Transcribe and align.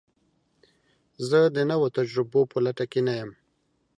زه 1.29 1.39
د 1.55 1.57
نوو 1.71 1.87
تجربو 1.97 2.41
په 2.51 2.57
لټه 2.65 2.85
کې 2.91 3.01
نه 3.07 3.13
یم. 3.19 3.31